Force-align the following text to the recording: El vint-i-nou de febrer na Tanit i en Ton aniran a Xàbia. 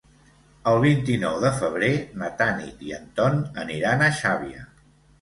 El 0.71 0.77
vint-i-nou 0.83 1.35
de 1.43 1.51
febrer 1.59 1.91
na 2.23 2.33
Tanit 2.41 2.83
i 2.89 2.99
en 2.99 3.09
Ton 3.21 3.41
aniran 3.69 4.07
a 4.07 4.13
Xàbia. 4.25 4.71